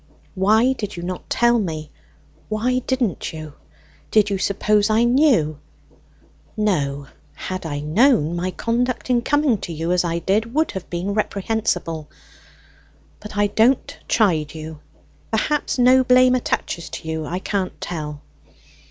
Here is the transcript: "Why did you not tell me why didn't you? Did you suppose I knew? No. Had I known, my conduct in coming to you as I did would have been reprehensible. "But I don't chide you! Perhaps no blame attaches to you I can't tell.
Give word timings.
"Why 0.33 0.73
did 0.73 0.97
you 0.97 1.03
not 1.03 1.29
tell 1.29 1.59
me 1.59 1.91
why 2.49 2.79
didn't 2.87 3.31
you? 3.31 3.53
Did 4.09 4.31
you 4.31 4.39
suppose 4.39 4.89
I 4.89 5.03
knew? 5.03 5.59
No. 6.57 7.05
Had 7.35 7.67
I 7.67 7.81
known, 7.81 8.35
my 8.35 8.49
conduct 8.49 9.11
in 9.11 9.21
coming 9.21 9.59
to 9.59 9.71
you 9.71 9.91
as 9.91 10.03
I 10.03 10.17
did 10.17 10.55
would 10.55 10.71
have 10.71 10.89
been 10.89 11.13
reprehensible. 11.13 12.09
"But 13.19 13.37
I 13.37 13.45
don't 13.45 13.95
chide 14.07 14.55
you! 14.55 14.79
Perhaps 15.29 15.77
no 15.77 16.03
blame 16.03 16.33
attaches 16.33 16.89
to 16.89 17.07
you 17.07 17.27
I 17.27 17.37
can't 17.37 17.79
tell. 17.79 18.23